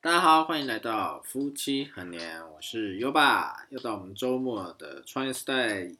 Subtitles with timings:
[0.00, 5.90] 大家好，欢迎来到夫妻很年，我是优爸，又到我们周末的创业时代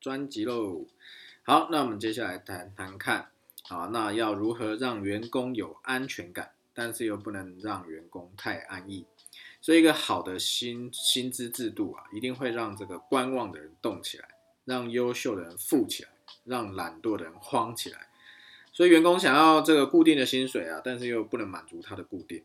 [0.00, 0.84] 专辑喽。
[1.44, 3.28] 好，那我们接下来谈谈看，
[3.62, 9.06] 好，那要如何让员工有安全感，但是又不能让员工太安逸。
[9.60, 14.30] 所以，一个好的薪薪资制度啊，一定会让这个观望的人动起来，
[14.64, 16.08] 让优秀的人富起来，
[16.42, 18.08] 让懒惰的人慌起来。
[18.72, 22.42] 所以，员工想要这个固定的薪水啊，但是又不能满足他的固定。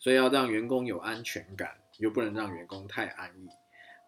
[0.00, 3.48] 所以要让员工有安全感，又不能让员工太安逸，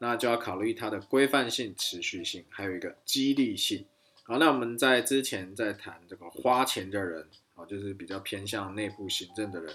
[0.01, 3.87] 那就要考虑它的规范性、持续性，还有一个激励性。
[4.25, 9.75] 好，那我们在之前在谈这个花钱的人，啊，就是比较偏向内部行政的人，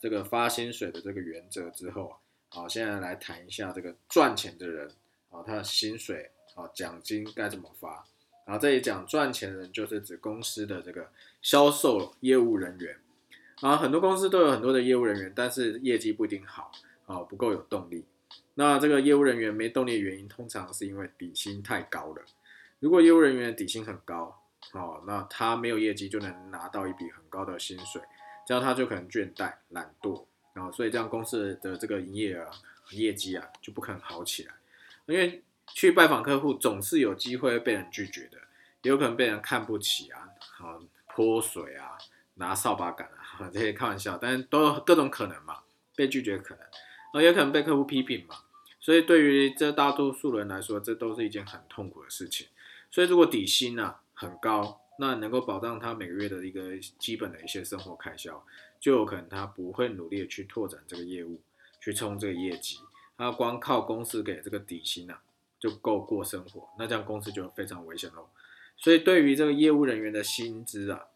[0.00, 2.16] 这个发薪水的这个原则之后啊，
[2.48, 4.88] 好，现在来谈一下这个赚钱的人，
[5.28, 8.06] 啊，他的薪水啊，奖金该怎么发？
[8.46, 11.10] 然后这里讲赚钱人，就是指公司的这个
[11.42, 12.96] 销售业务人员。
[13.60, 16.72] 啊，很多公司都有很多的业务人员，但是业绩不一定好，
[17.06, 18.04] 啊，不够有动力。
[18.54, 22.22] 那这个业务人员没动力的原因，通常是因为底薪太高了。
[22.78, 28.00] 如果业务人员底薪很高，哦，那他没有业绩就能拿到一笔很高的薪水，
[28.46, 32.50] 这样他就可能倦怠、懒惰，啊，所以这样公司的这个营业额、
[32.92, 34.54] 业绩啊就不可能好起来。
[35.06, 38.38] 因为去拜访客户总是有机会被人拒绝的，
[38.82, 41.98] 也有可能被人看不起啊，啊，泼水啊，
[42.34, 43.18] 拿扫把杆啊。
[43.52, 45.60] 这些开玩笑，但是都有各种可能嘛，
[45.96, 46.64] 被拒绝可能，
[47.14, 48.34] 啊，也可能被客户批评嘛，
[48.78, 52.48] 所以对于这大多数人来说，这都是一件很痛苦的事情。
[52.90, 58.44] 所以如果底薪呢很高，那能够保障他每个月的一个基本的一些生活开销，
[58.78, 61.40] 就有可能他不会努力的去拓展这个业务，
[61.80, 62.76] 去冲这个业绩，
[63.16, 65.14] 他光靠公司给这个底薪呢
[65.58, 68.28] 就够过生活，那这样公司就非常危险喽。
[68.76, 71.06] 所以对于这个业务人员的薪资啊，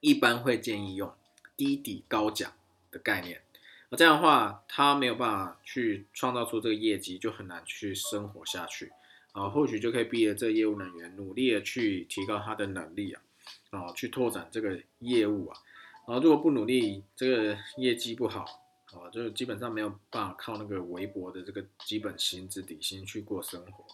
[0.00, 1.12] 一般会建议用。
[1.56, 2.52] 低底高奖
[2.92, 3.42] 的概念，
[3.88, 8.92] 那这样的话，他没有办法去创造出这个业绩，就很难去生活下去
[9.32, 9.48] 啊。
[9.48, 13.22] 或许就可以逼着这个业务人员努力的去提高他的能力啊，
[13.70, 15.58] 啊，去拓展这个业务啊。
[16.06, 18.44] 啊，如果不努力，这个业绩不好
[18.92, 23.84] 啊，就基本上没有办法靠那个微薄的这个基本薪资底薪去过生活。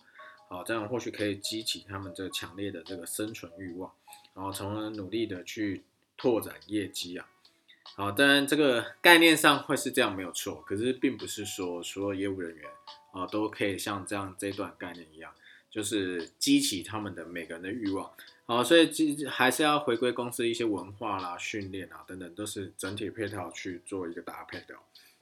[0.54, 3.90] 啊，这样或许可以激起他们这个强烈的这个生存欲望，
[4.34, 5.82] 然后从而努力的去
[6.16, 7.28] 拓展业绩啊。
[7.96, 12.68] 好，当然这个概念上会是这样没有错，可是并不是说所有业务人员
[13.12, 15.32] 啊都可以像这样这段概念一样，
[15.70, 18.10] 就是激起他们的每个人的欲望。
[18.46, 24.74] 好，所以其还是要回归公司一些文化啦、训练啊等等，都是整体配套去做一个搭配的。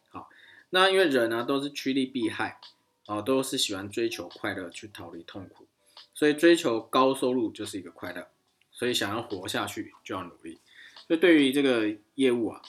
[0.08, 0.30] 好，
[0.70, 2.58] 那因为人呢都是趋利避害
[3.06, 5.66] 啊，都是喜欢追求快乐去逃离痛苦，
[6.14, 8.28] 所以追求高收入就是一个快乐，
[8.72, 10.58] 所以想要活下去就要努力。
[11.06, 12.62] 所以对于这个业务啊，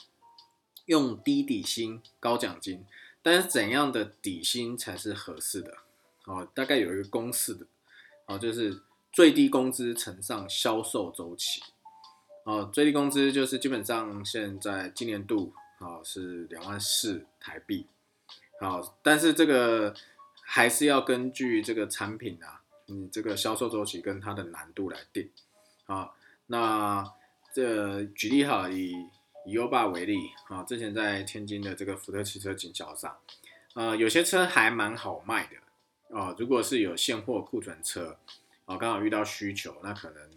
[0.86, 2.84] 用低底薪高奖金，
[3.22, 5.78] 但是怎样的底薪才是合适的？
[6.26, 7.66] 哦，大概有一个公式的，
[8.26, 11.62] 哦，就是最低工资乘上销售周期。
[12.44, 17.86] 哦，最低工资就是基本上现在今年度啊是两万四台币。
[18.60, 19.94] 好，但是这个
[20.42, 25.30] 还是要根据这个产品啊，你这个销售周期跟它的难度来定。
[25.86, 26.16] 好，
[26.48, 27.10] 那。
[27.54, 28.90] 这举例哈，以
[29.46, 33.16] 以优霸为例啊，之前在天津的这个福特汽车经销商，
[33.74, 36.34] 呃，有些车还蛮好卖的啊。
[36.36, 38.18] 如果是有现货库存车
[38.64, 40.30] 啊，刚好遇到需求，那可能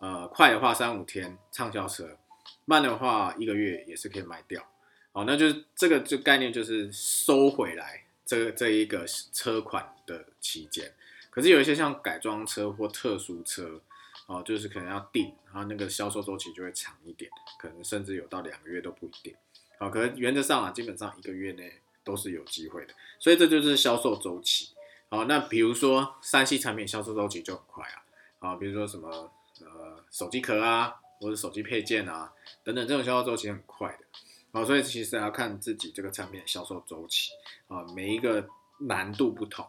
[0.00, 2.16] 呃快的话三五天畅销车，
[2.64, 4.66] 慢的话一个月也是可以卖掉。
[5.12, 10.90] 好，那就是这个就概念就是收回来这这一个车款的期间。
[11.28, 13.82] 可是有一些像改装车或特殊车。
[14.26, 19.34] 哦，就是可能要定，然后那个销售周期就会长一点，可能甚至有到两个月都不一定。
[19.78, 24.70] 好，可能原则上啊，基本上一个月内都是有机会的，所以这就是销售周期。
[25.10, 28.04] 好，那比如说三 C 产品销售周期就很快啊，
[28.38, 34.04] 啊，比如说什么呃手机壳啊，或者手机配件啊等等，这种销售周期很快的。
[34.52, 37.32] 好，所以其实要看自己这个产品销售周期
[37.66, 38.48] 啊，每一个
[38.78, 39.66] 难度不同。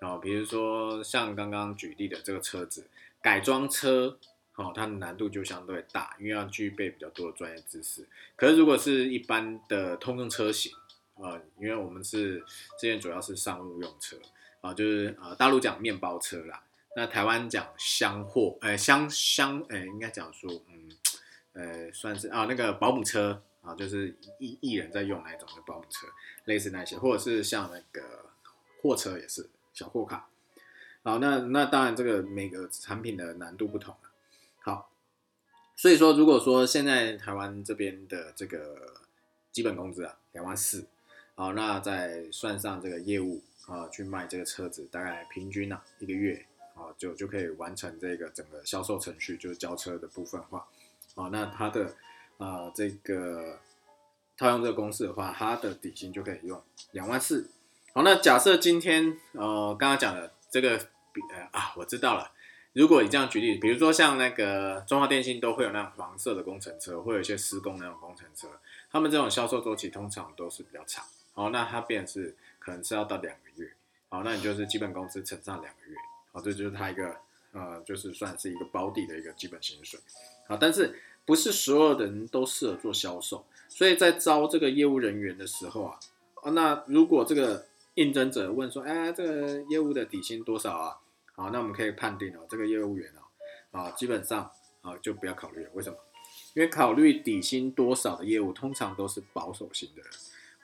[0.00, 2.86] 啊，比如说像刚刚举例的这个车子。
[3.22, 4.18] 改装车，
[4.54, 8.06] 哦，它的难度就相对大，因为要具备比较多的专业知识。
[8.36, 10.72] 可是如果是一般的通用车型，
[11.16, 12.40] 呃，因为我们是
[12.78, 14.16] 之前主要是商务用车，
[14.60, 16.62] 啊，就是呃大陆讲面包车啦，
[16.96, 20.90] 那台湾讲厢货，呃厢厢，呃应该讲说，嗯，
[21.52, 26.06] 呃算是啊那个保姆车啊，就是艺艺人在用那种的保姆车，
[26.46, 28.30] 类似那些，或者是像那个
[28.80, 30.28] 货车也是小货卡。
[31.02, 34.10] 好，那那当然，这个每个产品的难度不同了。
[34.60, 34.90] 好，
[35.74, 39.00] 所以说，如果说现在台湾这边的这个
[39.50, 40.86] 基本工资啊，两万四，
[41.34, 46.44] 好，那再算上这个业务啊，去卖这个车子，大概平均啊一个月
[46.74, 50.68] 啊就就可以完成这个整个销售程序，就是交车的部分话，
[51.14, 51.96] 啊，那它的
[52.36, 53.58] 啊这个
[54.36, 56.62] 套用这个公式的话，它的底薪就可以用
[56.92, 57.48] 两万四。
[57.94, 60.76] 好，那假设今天呃刚刚讲的这个
[61.12, 62.32] 比呃啊，我知道了。
[62.72, 68.48] 如果你这样举例，比如说像那个中华电信都会有那种黄色的工程车，会有一些施工那种工程车，
[68.92, 71.04] 他们这种销售周期通常都是比较长。
[71.32, 73.72] 好，那它便是可能是要到两个月。
[74.08, 75.96] 好，那你就是基本工资乘上两个月。
[76.32, 77.16] 好，这就是它一个
[77.52, 79.98] 呃，就是算是一个保底的一个基本薪水。
[80.46, 85.98] 好，但是不是所有的人都适合做销售，所以在招这个业务人员的时候啊，
[86.42, 87.66] 啊，那如果这个
[88.00, 90.96] 应征者问说，哎，这个业务的底薪多少啊？
[91.34, 94.50] 好，那我们可以判定哦，这个业务员哦，啊，基本上
[94.80, 95.70] 啊就不要考虑了。
[95.74, 95.98] 为什么？
[96.54, 100.10] 因为考虑底薪多少的业务，通常都是保守型的人，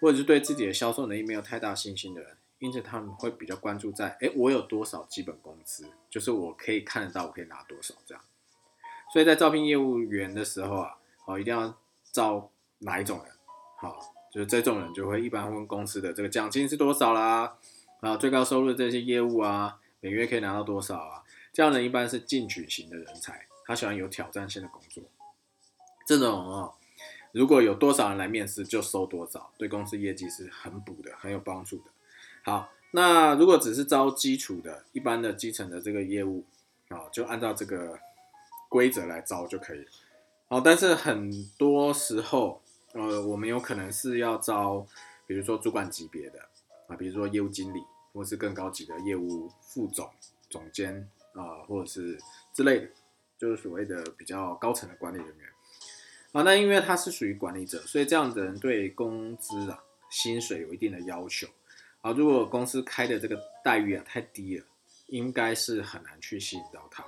[0.00, 8.24] 或者是对自己的销售能力没有太大信心的人，因此他们会比较关注在，哎，我有多少基本工资，就是我可以看得到我可以拿多少这样。
[9.12, 11.76] 所以在招聘业务员的时候啊，好，一定要
[12.10, 13.32] 招哪一种人？
[13.78, 17.56] 好，就这种人就会一般问公司的这个奖金是多少啦，
[18.00, 19.80] 啊，最高收入这些业务啊。
[20.00, 21.24] 每月可以拿到多少啊？
[21.54, 25.02] 这样人一般是进取型的人才，他喜欢有挑战性的工作。
[26.06, 26.74] 这种哦，
[27.32, 31.84] 如果有多少人来面试，就收多少，对公司业绩是很补的，很有帮助的。
[32.44, 36.44] 好，那如果只是招基础的、一般的基层的这个业务
[36.90, 37.98] 啊，就按照这个
[38.68, 39.86] 规则来招就可以。
[40.48, 42.62] 好，但是很多时候，
[42.96, 44.87] 呃，我们有可能是要招，
[45.26, 46.40] 比如说主管级别的
[46.88, 47.81] 啊，比如说业务经理。
[48.16, 50.10] 或是更高级的业务副总、
[50.48, 52.19] 总监啊，或者是
[52.54, 52.88] 之类的，
[53.37, 55.46] 就是所谓的比较高层的管理人员
[56.32, 56.40] 啊。
[56.40, 59.78] 那因为他是属于管理者，所以这样的人对工资啊、
[60.08, 61.46] 薪水有一定的要求
[62.00, 62.10] 啊。
[62.12, 64.64] 如果公司开的这个待遇啊太低了，
[65.08, 67.04] 应该是很难去吸引到他。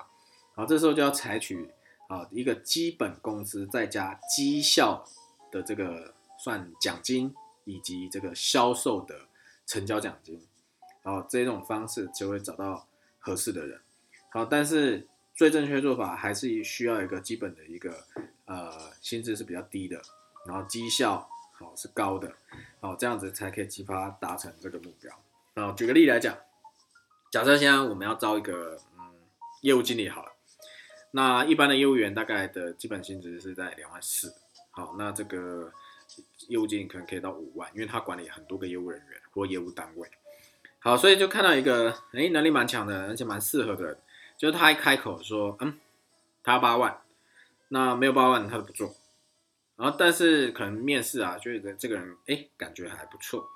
[0.55, 1.71] 好，这时候就要采取
[2.09, 5.03] 啊一个基本工资再加绩效
[5.51, 7.35] 的这个算奖金，
[7.65, 9.15] 以及这个销售的
[9.67, 10.41] 成交奖金。
[11.03, 12.87] 然后，这种方式就会找到
[13.19, 13.81] 合适的人。
[14.31, 18.05] 好，但是最正确做法还是需要一个基本的一个
[18.45, 20.03] 呃薪资是比较低的，
[20.47, 22.31] 然后绩效好是高的，
[22.81, 25.11] 好这样子才可以激发达成这个目标。
[25.55, 26.37] 然后，举个例来讲，
[27.31, 29.15] 假设现在我们要招一个嗯
[29.63, 30.33] 业务经理好了，
[31.13, 34.35] 那一般的业务员大概的基本薪资是在两万四。
[34.79, 35.73] 好，那这个
[36.47, 40.09] 业务经理可能可以到五万，因为他管理很多个业务人员或业务单位。
[40.79, 43.99] 好，所以就看到一个，哎，能力蛮强的，而且蛮适合的，
[44.37, 45.77] 就是他一开口说，嗯，
[46.45, 47.01] 他要八万，
[47.71, 48.95] 那没有八万他都不做，
[49.75, 53.49] 然后但是可能面试啊，觉得这个人，哎，感觉还不错，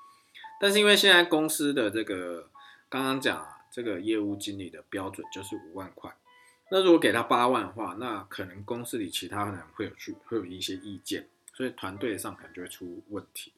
[0.59, 2.49] 但是因为现在公司的这个
[2.89, 6.13] 刚刚讲啊，这个业务经理的标准就是五万块，
[6.73, 13.53] 那如果给他八万的话，那可能公司里其他人会有去会有一些意见，所以团队上可能就会出问题，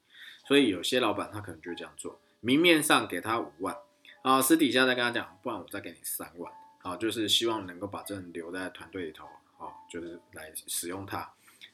[0.46, 2.20] 所以有些老板他可能就会这样做。
[2.42, 3.74] 明面上给他五万，
[4.22, 6.52] 啊，私底下再跟他讲，不然我再给你三万，
[6.82, 9.26] 啊，就是希望能够把这人留在团队里头，
[9.58, 11.32] 好，就是来使用它，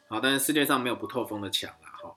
[0.09, 2.15] 好，但是世界上没有不透风的墙啦，哈，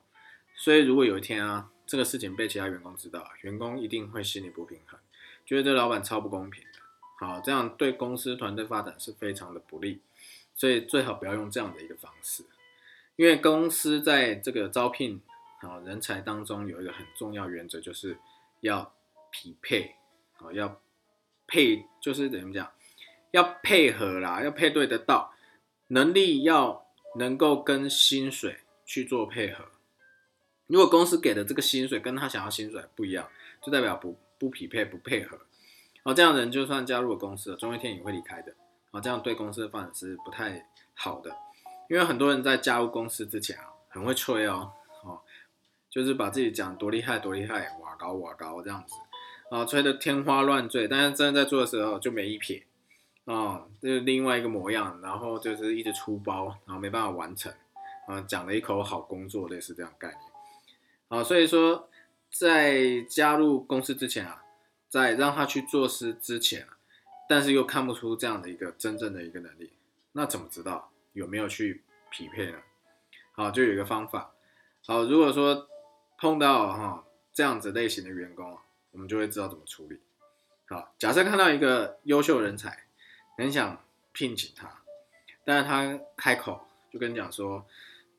[0.54, 5.00] 所以如果有一天啊，这个事情被其他员工知道，员工一定会心里不平衡，
[5.46, 6.62] 觉得这老板超不公平，
[7.26, 10.00] 好，这样对公司团队发展是非常的不利，
[10.54, 12.44] 所以最好不要用这样的一个方式，
[13.16, 15.20] 因为公司在这个招聘
[15.60, 18.16] 啊人才当中有一个很重要原则就是。
[18.60, 18.94] 要
[19.30, 19.94] 匹配，
[20.38, 20.80] 啊要
[21.46, 22.72] 配，就是怎么讲，
[23.30, 25.34] 要配合啦，要配对得到，
[25.88, 29.66] 能力要能够跟薪水去做配合。
[30.66, 33.28] 如果公司给的这个薪水跟他想要薪水不一样，
[33.60, 35.38] 就代表不不匹配不配合。
[36.04, 38.54] 好，这样的人就算加入了公司了，总有一天也会离开的。
[38.92, 41.34] 好，这样对公司的发展是不太好的。
[41.88, 44.70] 因为很多人在加入公司之前啊，很会吹哦，
[45.02, 45.18] 哦，
[45.90, 47.76] 就是把自己讲多厉害多厉害。
[47.96, 48.94] 高瓦高这样子
[49.50, 52.66] 啊，吹得天花乱坠，但是真的在做的时候就没一撇
[53.24, 57.54] 啊，就是另外一个模样，然后就是一直出包，然后没办法完成
[58.08, 60.20] 啊，讲了一口好工作，类似这样概念
[61.08, 61.88] 啊，所以说
[62.30, 64.42] 在加入公司之前啊，
[64.94, 66.68] 在让他去做事之前，
[67.28, 69.72] 但是又看不出这样的一个真正的一个能力，
[70.12, 71.82] 那怎么知道有没有去
[72.12, 72.58] 匹配呢？
[73.32, 74.32] 好，就有一个方法，
[74.86, 75.68] 好，如果说
[76.18, 77.04] 碰到哈。
[77.36, 78.56] 这样子类型的员工，
[78.92, 79.98] 我们就会知道怎么处理。
[80.68, 82.84] 好，假设看到一个优秀人才，
[83.36, 84.82] 很想聘请他，
[85.44, 87.66] 但是他开口就跟你讲说：“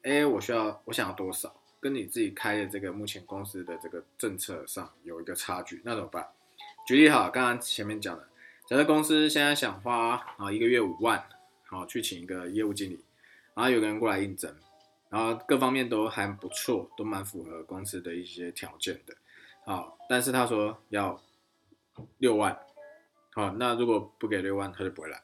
[0.03, 6.27] 哎，我需要，我想要多少？”跟你自己开的这个目前公司的这个政策上有一个差距，那怎么办？
[6.86, 8.27] 举例好，刚刚前面讲的，
[8.68, 11.27] 假设公司现在想花啊一个月五万，
[11.65, 13.04] 好去请一个业务经理，
[13.56, 14.56] 然后有个人过来应征，
[15.10, 19.15] 然后各方面都还不错，都蛮符合公司的一些条件的，
[19.65, 21.20] 好，但是他说要
[22.20, 22.56] 六万，
[23.32, 25.24] 好，那如果不给六万，他就不会来。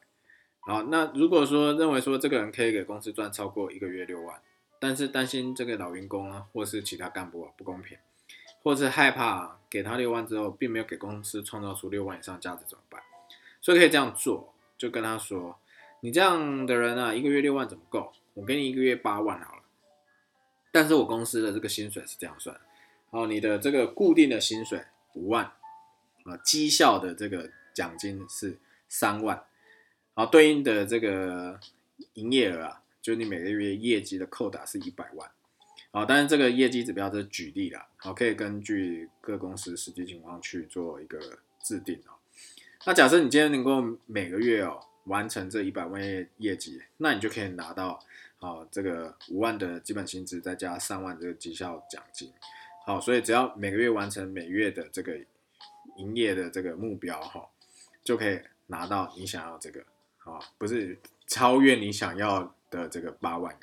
[0.58, 4.40] 好，那如果说认为说这个人可以给公司赚超过一个月六万，
[4.80, 7.96] 但是担心这个老员工啊，或是其他干部啊不公平，
[8.62, 13.02] 或是害怕给他六万之后，并没有给公司创造出六万以上价值怎么办？
[13.60, 15.58] 所以可以这样做，就跟他说，
[16.00, 18.12] 你这样的人啊，一个月六万怎么够？
[18.34, 19.62] 我给你一个月八万好了。
[20.70, 22.58] 但是我公司的这个薪水是这样算，
[23.10, 24.82] 哦，你的这个固定的薪水
[25.14, 25.44] 五万，
[26.24, 29.44] 啊，绩效的这个奖金是三万。
[30.14, 31.60] 好，对应的这个
[32.14, 35.30] 营业额啊，就你每个月业绩的扣打是一百万。
[35.92, 41.20] 好，但是这个业绩指标是举例啦，好，可以根据各公司实际情况去做一个
[41.62, 42.16] 制定哦。
[42.86, 48.02] 那假设你今天能够每个月哦完成这一百万业业绩，那你就可以拿到
[48.38, 52.32] 好这个五万的基本薪资，再加三万这个绩效奖金。
[52.86, 55.16] 好，所以只要每个月完成每月的这个
[55.98, 57.46] 营业的这个目标哈，
[58.02, 59.84] 就可以拿到你想要这个。
[60.24, 60.96] 啊，不是
[61.26, 63.60] 超越你想要的这个八万元，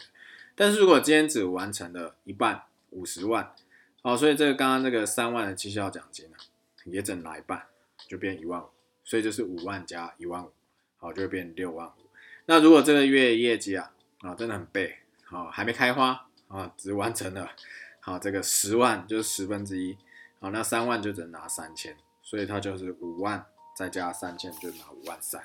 [0.59, 3.55] 但是如果今天只完成了一半，五十万，
[4.01, 6.35] 好，所以这个刚刚那个三万的绩效奖金呢，
[6.83, 7.67] 也只拿一半，
[8.09, 8.67] 就变一万五，
[9.05, 10.51] 所以就是五万加一万五，
[10.97, 12.09] 好，就会变六万五。
[12.47, 17.49] 那如果这个月业绩啊，啊，真的很背，好，还没开花啊，只完成了，
[18.01, 19.97] 好，这个十万就是十分之一，
[20.41, 23.45] 好，那三万就只能拿三千，所以它就是五万
[23.77, 25.41] 再加三千就拿五万三。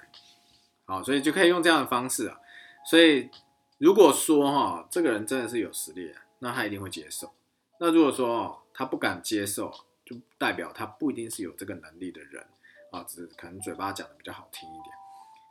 [0.86, 2.40] 好，所以就可以用这样的方式啊。
[2.84, 3.30] 所以
[3.78, 7.32] 如果说哈，这个人真的是有实力，那他一定会接受。
[7.80, 9.72] 那如果说哦，他不敢接受，
[10.04, 12.46] 就代表他不一定是有这个能力的人
[12.92, 14.94] 啊，只是可能嘴巴讲的比较好听一点。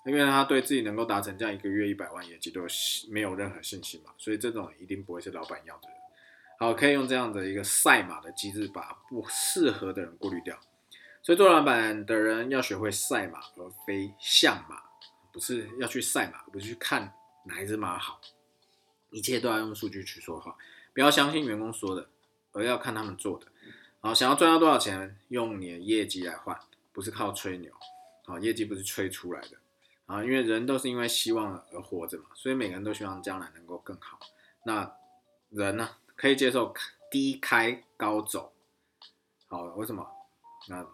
[0.06, 2.62] 因为他对自己能够达成这样一个月一百万业绩都
[3.10, 5.98] 没有任何信心嘛，所以这种一定不会是老板要的人。
[6.60, 10.60] 好，可以用这样的一个赛马的机制，把不适合的人过滤掉。
[11.22, 14.82] 所以做老板的人要学会赛马，而非像马。
[15.32, 17.14] 不是要去赛马，不是去看
[17.46, 18.20] 哪一只马好，
[19.10, 20.56] 一切都要用数据去说话，
[20.94, 22.10] 不要相信员工说的，
[22.52, 23.48] 而要看他们做的。
[24.00, 26.60] 好，想要赚到多少钱，用你的业绩来换，
[26.92, 27.72] 不是靠吹牛。
[28.26, 29.58] 好，业绩不是吹出来的。
[30.06, 34.20] 啊，因为人都是因为希望而活着嘛，所以每个人都希望将来能够更好。
[34.66, 34.96] 那
[35.50, 36.74] 人呢，可以接受
[37.12, 38.54] 低开高走。
[39.48, 40.08] 好，为什么？
[40.70, 40.86] 那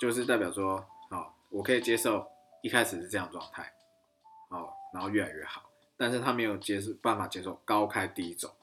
[0.00, 2.30] 就是代表说，好，我可以接受。
[2.62, 3.74] 一开始是这样状态，
[4.92, 8.54] 然后越来越好，但是他没有接受办法接受高开低走。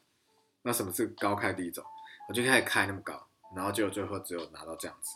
[0.62, 1.84] 那什么是高开低走？
[2.28, 5.16] 我就开始开那么高，然后就最后只有拿到这样子。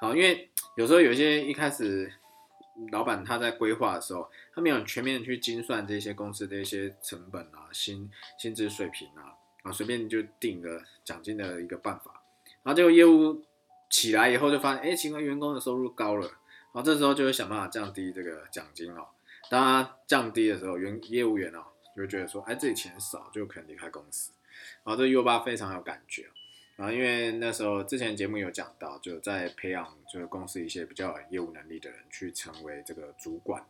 [0.00, 2.12] 好，因为有时候有一些一开始
[2.92, 12.22] 老板他在规划的时候，他没有全面去精算这些公司的一些成本啊、薪薪资水平啊，啊，随便就定个奖金的一个办法，
[12.62, 13.42] 然后结果业务
[13.88, 16.30] 起来以后就发现，哎，请问，员工的收入高了。
[16.72, 19.06] 好，这时候就会想办法降低这个奖金哦。
[19.50, 21.64] 当它降低的时候，员业务员哦
[21.96, 24.32] 就会觉得说，哎，自己钱少，就可能离开公司。
[24.82, 26.28] 然后这 U 八非常有感觉
[26.76, 33.64] 然后，因为那时候之前节目有讲到，就在培养就是公司一些比较有业务能力的人去成为这个主管。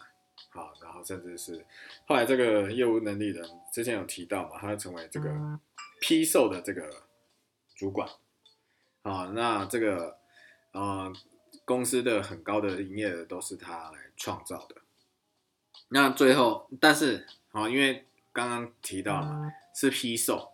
[0.51, 1.65] 好，然后甚至是
[2.07, 5.31] 后来这个业务能力人之前有提到嘛，他成为这个
[6.01, 7.03] 批售的这个
[7.75, 8.09] 主管。
[9.03, 10.19] 啊，那这个
[10.73, 11.13] 啊。
[11.65, 14.75] 公司的很高的营业额都是他来创造的。
[15.95, 20.51] 那最后，但是哦，因为刚刚提到了是批售，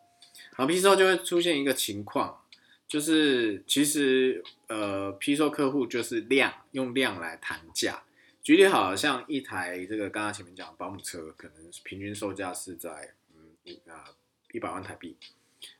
[0.54, 2.42] 好批售就会出现一个情况，
[2.86, 8.02] 就是其实呃批售客户就是量用量来谈价。
[8.42, 14.12] 举例好像一台这个刚刚前面讲保姆车，可能平均售价是在嗯啊
[14.52, 15.16] 一百万台币。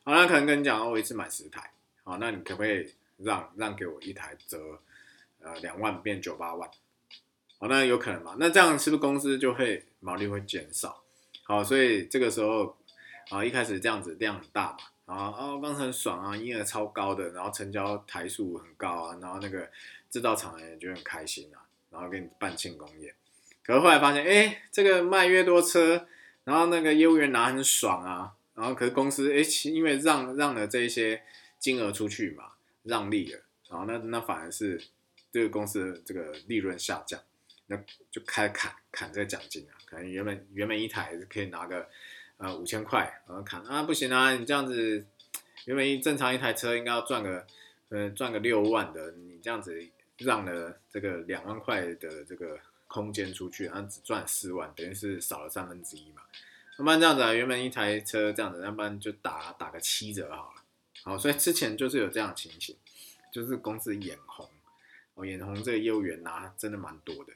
[0.02, 1.70] 好，那可能跟你讲，我一次买十台，
[2.02, 4.80] 好，那你可不可以让让给我一台折？
[5.42, 6.70] 呃，两万变九八万，
[7.62, 8.36] 好，那有可能嘛？
[8.38, 11.02] 那这样是不是公司就会毛利会减少？
[11.42, 12.74] 好，所以这个时候
[13.28, 14.74] 啊，一开始这样子量很大
[15.04, 19.68] 嘛，啊啊，当时很爽啊，营业额超高的，然后成交台数很高啊，然后那个
[20.08, 23.14] 制造厂也就很开心啊，然后给你办庆功宴。
[23.62, 26.06] 可是后来发现，哎，这个卖越多车，
[26.44, 31.22] 然后那个业务员拿很爽啊，然后可是公司哎，因为让让了这一些
[31.58, 32.52] 金额出去嘛，
[32.84, 34.80] 让利了，然后那那反而是。
[35.32, 37.20] 这个公司这个利润下降，
[37.70, 37.76] 那
[38.10, 41.88] 就开砍砍这个奖金啊，可能原本原本一台可以拿个
[42.36, 45.06] 呃五千块，然后砍啊不行啊，你这样子
[45.66, 47.46] 原本一正常一台车应该要赚个，
[47.90, 49.80] 呃，赚个六万的，你这样子
[50.18, 52.58] 让了这个两万块的这个
[52.88, 56.22] 空间出去，然后只赚四万，等于是少了三分之一嘛。
[56.76, 60.62] 要不然这样子啊，原本一台车这样子，要不然就打打个七折好了。
[61.04, 62.76] 好，所以之前就是有这样情形，
[63.32, 64.50] 就是公司眼红，
[65.14, 67.32] 哦，眼红这个业务员拿真的蛮多的。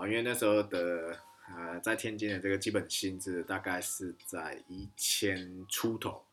[0.00, 6.24] 啊，因为那时候的呃，在天津的这个基本薪资大概是在一千出头，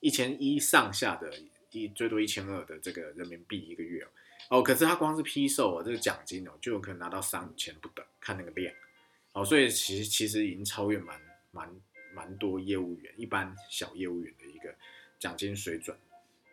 [0.00, 1.32] 一千一上下的，
[1.70, 4.08] 一最多一千二的这个人民币一个月哦。
[4.48, 8.74] 哦，可是他光是批售啊，这个奖金哦，就有可能拿到三五千不等，看那个量。
[9.32, 11.18] 哦，所以其实其实已经超越蛮。
[11.52, 11.68] 蛮
[12.14, 14.72] 蛮多业务员，一般小业务员的一个
[15.18, 15.96] 奖金水准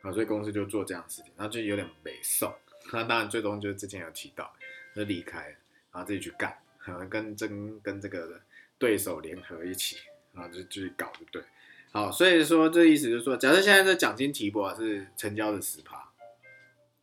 [0.01, 2.51] 啊，所以公司就做这样的事情，然后就有点北宋。
[2.91, 4.51] 那当然最终就是之前有提到，
[4.95, 5.55] 就离开了，
[5.91, 8.41] 然后自己去干，可能跟跟跟这个
[8.77, 9.97] 对手联合一起，
[10.33, 11.43] 然后就继续搞，就对。
[11.91, 16.09] 好，所以说这意思就是说，假设现在这奖金提拨是成交的十趴，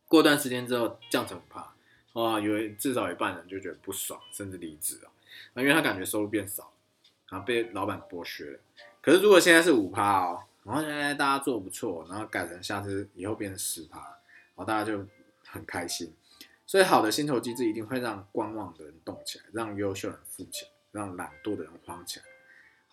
[0.07, 1.73] 过段时间之后降成五趴，
[2.13, 5.09] 哇，有至少一半人就觉得不爽，甚至离职啊，
[5.55, 6.71] 因为他感觉收入变少。
[7.27, 8.59] 然后被老板剥削了。
[9.01, 15.03] 可是如果现在是五趴哦，然后现在大家做不错，然后改成下次以后变成十趴，然后大家就
[15.43, 16.13] 很开心。
[16.75, 22.25] 所以好的薪酬机制一定会让观望的人动起来，让优秀人富起来，让懒惰的人慌起来。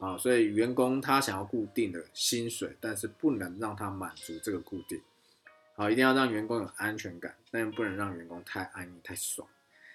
[0.06, 5.02] 啊，所以员工他想要固定的薪水，但是不能让他满足这个固定。
[5.74, 9.48] 好，一定要让员工有安全感，但又不能让员工太安逸、太爽。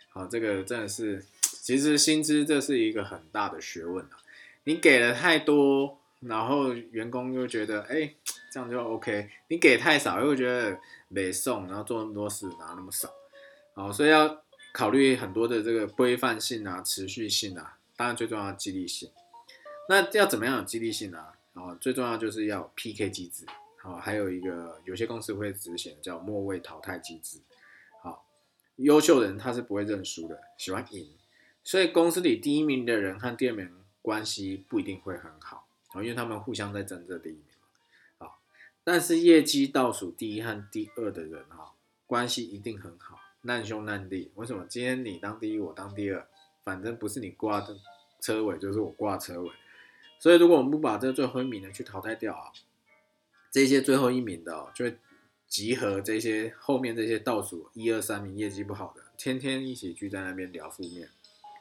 [0.09, 4.19] 好，这个真的是，其实薪资这是一个很大的学问啊。
[4.65, 8.13] 你给了太多，然后员工又觉得哎，
[8.51, 9.29] 这样就 OK。
[9.47, 10.77] 你给太少，又觉得
[11.07, 13.09] 没送，然后做那么多事拿那么少，
[13.77, 14.43] 好，所以要
[14.73, 19.11] 考虑很多的这个规范性啊、持续性啊，当然最重要的激励性。
[19.87, 21.23] 那要怎么样有激励性呢？
[21.53, 23.45] 后最重要就是要 PK 机制，
[23.79, 27.37] 好，还有一个有些公司会执行叫末位淘汰机制。
[28.01, 28.25] 好，
[28.77, 31.15] 优秀人他是不会认输的，喜欢赢，
[31.63, 33.71] 所以公司里第一名的人和第二名。
[33.99, 37.43] 关系不一定会很好，因为他们互相在争这第一名
[38.19, 38.29] 嘛，
[38.81, 41.73] 但是业绩倒数第一和第二的人哈，
[42.05, 44.31] 关系一定很好，难兄难弟。
[44.35, 44.65] 为什么？
[44.67, 46.27] 今天你当第一，我当第二，
[46.63, 47.77] 反正不是你挂的
[48.21, 49.51] 车尾，就是我挂车尾。
[50.19, 52.51] 所以如果我们不把这最后一名的去淘汰掉啊，
[53.51, 54.97] 这些最后一名的就会
[55.47, 61.09] 集合这些后面这些倒数一二三名业绩不好的，天天一起聚在那边聊负面。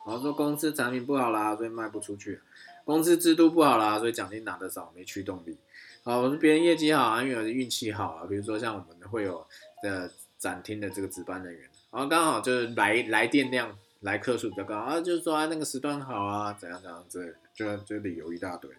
[0.07, 2.39] 然后说公司产品不好啦，所以卖不出去；
[2.85, 5.59] 公司制度不好啦，所以奖金拿得少，没驱动力。
[6.05, 8.27] 好，我说别人业绩好，因为运气好啊。
[8.27, 9.45] 比如说像我们会有
[9.83, 18.71] 的展厅的这个值班人员，然后刚好就是来来电量、来客数比较高啊，就是说啊那个时段好啊，怎样怎样之类，就就理由一大堆。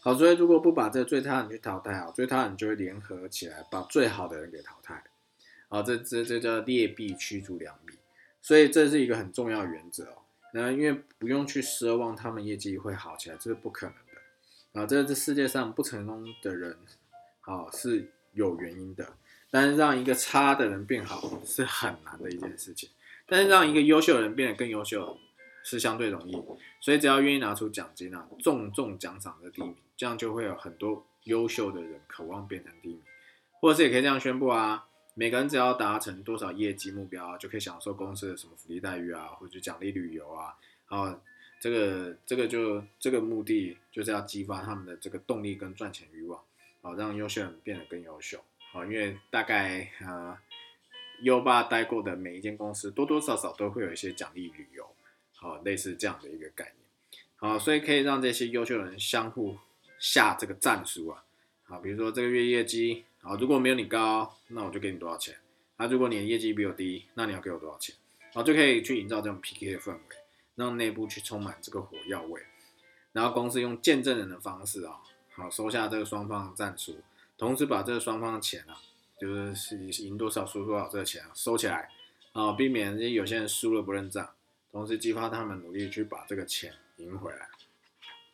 [0.00, 5.02] 好，所以如果不把这最差人去淘汰啊，最差人就会联合起来把最好的人给淘汰。
[5.68, 7.94] 好，这这这叫劣币驱逐良币，
[8.40, 10.22] 所以这是一个很重要的原则哦。
[10.52, 14.86] 那因为不用去奢望他们业绩会好起来，这是不可能的啊！
[14.86, 16.78] 这这世界上不成功的人，
[17.40, 19.14] 啊是有原因的。
[19.50, 22.90] 但是让一个差的人变好是很难的一件事情，
[23.26, 25.18] 但是让一个优秀的人变得更优秀
[25.64, 26.32] 是相对容易。
[26.80, 33.02] 所以只要愿意拿出奖金啊，重重奖赏的第一名，这样就会有很多优秀的人渴望变成第一名，
[33.60, 34.86] 或者是也可以这样宣布啊。
[35.14, 40.54] 每个人只要达成多少业绩目标，就可以享受公司的什么福利待遇啊，或者奖励旅游啊。
[40.84, 41.20] 好，
[41.58, 46.38] 这个这个就这个目的就是要激发他们的这个动力跟赚钱欲望，
[46.82, 48.38] 好让优秀人变得更优秀。
[48.76, 50.36] 好，因为大概呃
[51.22, 54.86] 优爸待过的每一间公司，多多少少都会有一些奖励旅游，
[55.34, 56.74] 好类似这样的一个概念。
[57.36, 59.56] 好，所以可以让这些优秀的人相互
[59.98, 61.24] 下这个战书啊。
[61.64, 63.04] 好，比如说这个月业绩。
[63.22, 65.34] 啊，如果没有你高，那我就给你多少钱？
[65.78, 67.92] 啊，如果你的业绩比我低，那你要给我多少钱？
[68.32, 70.00] 好，就可以去营造这种 PK 的氛围，
[70.54, 72.40] 让内部去充满这个火药味。
[73.10, 75.00] 然后公司用见证人的方式啊，
[75.34, 77.02] 好收下这个双方的战书，
[77.38, 78.80] 同时把这个双方的钱啊，
[79.20, 81.90] 就是是赢多少输多少这个钱啊收起来
[82.32, 84.30] 啊，避免这有些人输了不认账，
[84.72, 87.48] 同时激发他们努力去把这个钱赢回来。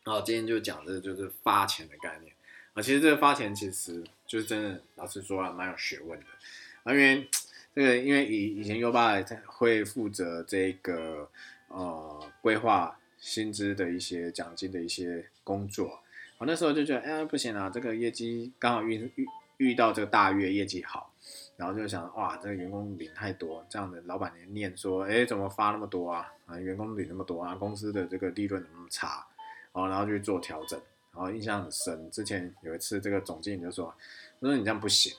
[0.05, 2.33] 好，今天就讲的就是发钱的概念。
[2.75, 6.27] 啊，其实这个发钱其实就是真的，老实说啊，蛮有学问的。
[6.85, 7.29] 啊，因为
[7.75, 11.29] 这个，因为以以前优爸会负责这个
[11.69, 16.02] 呃规划薪资的一些奖金的一些工作。
[16.43, 19.27] 我那时候就觉得，哎，不行啊，这个业绩刚好遇遇
[19.59, 21.15] 遇到这个大月业绩好，
[21.57, 26.33] 然后就想，哇，这个员工领太多，这样的老板娘念说，哎，怎么发那么多啊？
[26.47, 29.25] 啊，员工领那么多啊，公司的这个利润怎么那么差？
[29.71, 30.77] 哦，然后就去做调整。
[31.13, 33.95] 然后印象很深，之前有一次这个总经理就说
[34.41, 35.15] ：“我说你这样不行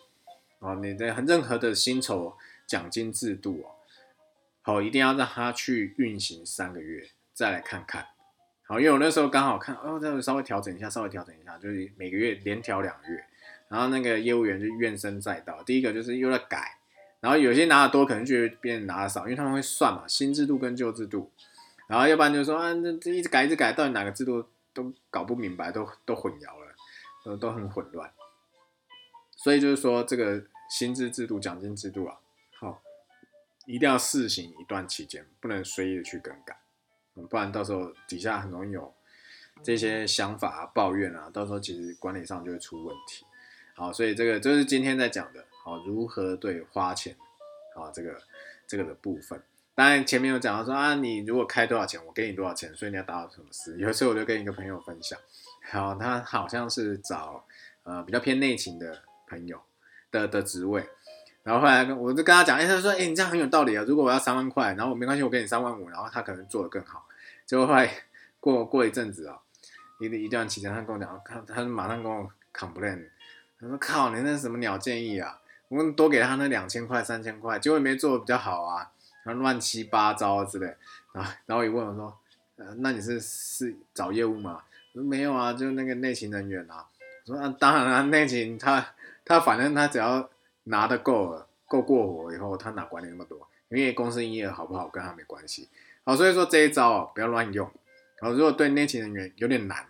[0.59, 2.35] 哦，你的任何的薪酬
[2.67, 3.71] 奖金制度哦，
[4.61, 8.07] 好，一定要让他去运行三个月再来看看。
[8.73, 13.23] 好，因为我那时候刚好看，哦，再稍微调整一下，稍微调整一下，就是每个月连调两月，
[13.67, 15.61] 然后那个业务员就怨声载道。
[15.61, 16.79] 第一个就是又在改，
[17.19, 21.31] 然后有些拿的多，可能就别人拿的少，因为他们会算嘛，新制度跟旧制度，
[21.85, 26.73] 然后要不然就说啊，这这一直改一直改，到底哪个制度都搞不明白，都都混淆了，
[27.23, 28.11] 都都很混乱。
[29.35, 32.17] 所以就是说，这个薪资制度、奖金制度啊，
[32.57, 32.81] 好，
[33.67, 36.57] 一定要试行一段期间，不能随意的去更改。
[37.29, 38.93] 不然到时候底下很容易有
[39.61, 43.25] 这些想法啊、抱怨啊，到时候其实管理上就会出问题。
[43.75, 47.15] 好，所以这个就是今天在讲的，好，如何对花钱，
[47.75, 48.21] 啊，这个
[48.67, 49.41] 这个的部分。
[49.75, 53.77] 当然前面有讲到说啊，你如果开多少钱，我给你多少钱，所以你要达到什么事。
[53.77, 55.19] 有时候我就跟一个朋友分享，
[55.71, 57.45] 好，他好像是找
[57.83, 59.59] 呃比较偏内勤的朋友
[60.11, 60.87] 的的职位。
[61.43, 63.83] 然后后来我就跟他讲，哎，他说，哎，你这样很有道理啊。
[63.85, 67.05] 如果我要三万块，然后没关系，我给你三万五，然后他可能做得更好。
[67.45, 67.89] 结果后来
[68.39, 69.37] 过过一阵子啊，
[69.99, 73.09] 一一段期间，他跟我讲，他他马上跟我 complain，
[73.59, 75.37] 他说，靠，你那什么鸟建议啊？
[75.67, 78.89] 我们多给他那两千块、三千块，结果没做的比较好啊，
[79.25, 80.73] 然后乱七八糟之类。
[81.11, 82.17] 然后然后一问我说，
[82.55, 84.61] 呃，那你是是找业务吗？
[84.93, 86.85] 我说没有啊，就那个内勤人员啊。
[87.27, 88.93] 我说啊，当然了，内勤他
[89.25, 90.29] 他反正他只要。
[90.65, 93.47] 拿的够了，够过火以后，他哪管你那么多？
[93.69, 95.67] 因为公司营业好不好跟他没关系。
[96.03, 97.69] 好，所以说这一招哦，不要乱用。
[98.21, 99.87] 好，如果对内勤人员有点难，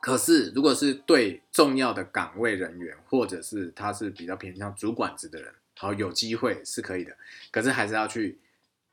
[0.00, 7.16] 可是如果是对重要的岗位人员，或者是他是比较偏向主管职的人，好，有机会是可以的。
[7.50, 8.38] 可是还是要去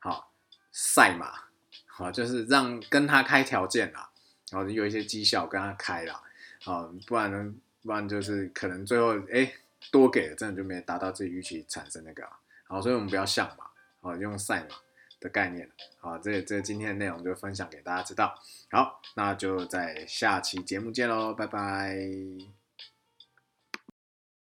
[0.00, 0.32] 好
[0.72, 1.32] 赛马，
[1.86, 4.10] 好，就是让跟他开条件啦，
[4.50, 6.20] 然后有一些绩效跟他开啦，
[6.64, 9.52] 好，不然呢，不然就是可能最后哎。
[9.92, 12.26] 多给了，真的就没达到自己预期产生那个，
[12.66, 13.66] 好，所以我们不要像嘛，
[14.00, 14.74] 好，用赛马
[15.20, 18.34] 的概念，好，这这今天的内容就分享给大家知道，
[18.70, 22.61] 好，那就在下期节目见喽，拜拜。